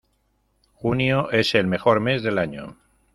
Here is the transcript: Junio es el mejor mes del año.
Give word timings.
Junio 0.73 1.29
es 1.29 1.53
el 1.53 1.67
mejor 1.67 1.99
mes 1.99 2.23
del 2.23 2.39
año. 2.39 2.75